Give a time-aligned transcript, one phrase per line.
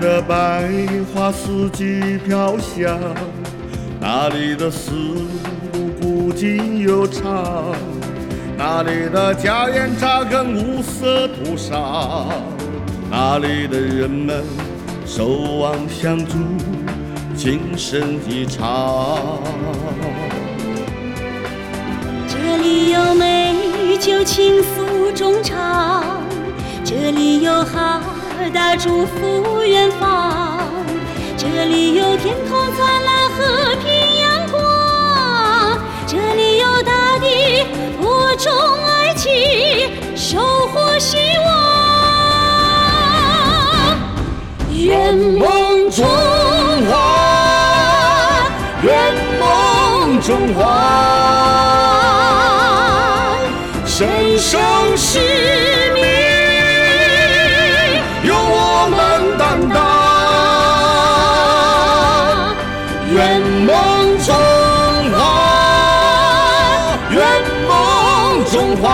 [0.00, 0.66] 的百
[1.14, 2.98] 花四季飘香？
[4.00, 7.76] 那里的丝路古今悠长？
[8.56, 12.28] 那里的家园扎根五色土上？
[13.10, 14.42] 那里的人们
[15.04, 15.26] 守
[15.58, 16.38] 望相助，
[17.36, 19.38] 情深意长？
[22.26, 26.22] 这里有美酒倾诉衷肠，
[26.82, 28.00] 这里有好
[28.40, 30.66] 海大祝福远方，
[31.36, 37.66] 这里有天空灿烂和平阳光，这里有大地
[38.00, 38.50] 播种
[38.86, 39.30] 爱情，
[40.16, 41.50] 收获希望。
[44.70, 46.06] 圆梦中
[46.88, 46.96] 华，
[48.82, 50.64] 圆梦中华。
[53.84, 54.58] 神圣
[54.96, 55.18] 使
[55.94, 56.02] 命
[59.68, 59.76] 大，
[63.12, 63.68] 圆梦
[64.24, 64.34] 中
[65.12, 65.18] 华，
[67.10, 67.18] 圆
[67.68, 67.70] 梦
[68.50, 68.84] 中华，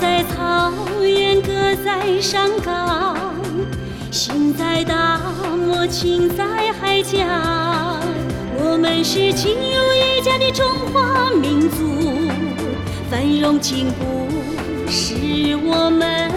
[0.00, 1.52] 在草原，歌
[1.84, 3.16] 在山岗，
[4.10, 5.20] 心在大
[5.66, 8.00] 漠，情在海疆。
[8.56, 12.28] 我们是亲如一家的中华民族，
[13.10, 14.28] 繁荣进步
[14.88, 15.14] 是
[15.64, 16.30] 我们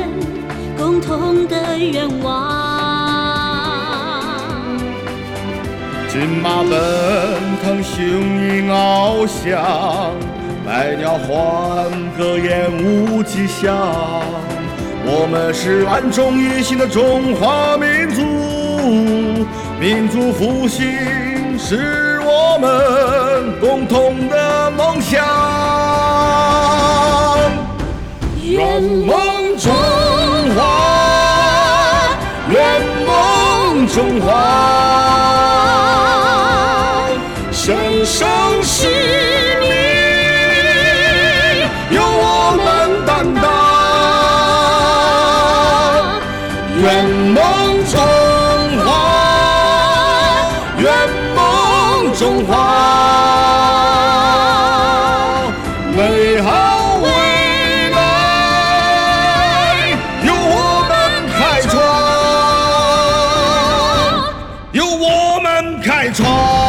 [0.77, 2.33] 共同的愿望。
[6.09, 6.71] 骏马奔
[7.63, 10.13] 腾，雄鹰翱翔，
[10.65, 13.77] 百鸟欢歌，烟雾吉祥。
[15.05, 18.23] 我们是万众一心的中华民族，
[19.79, 20.87] 民族复兴
[21.59, 25.23] 是我们共同的梦想。
[28.41, 29.71] 圆梦中
[30.55, 30.65] 华，
[32.49, 34.33] 圆梦中华。
[37.51, 38.27] 生生
[46.77, 47.97] 圆梦中
[48.83, 48.87] 华
[50.77, 50.91] 圆
[51.33, 52.51] 梦中华
[55.95, 56.49] 美好
[57.01, 57.07] 未
[57.91, 57.95] 来
[60.25, 60.53] 由我
[60.89, 60.91] 们
[61.31, 61.71] 开创
[64.73, 66.64] 由我们开创。